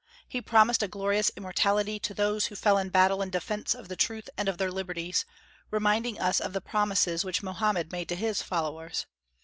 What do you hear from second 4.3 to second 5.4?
and of their liberties,